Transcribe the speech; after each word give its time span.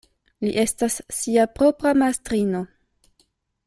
Li 0.45 0.53
estas 0.61 0.95
sia 1.19 1.45
propra 1.59 1.95
mastrino. 2.05 2.67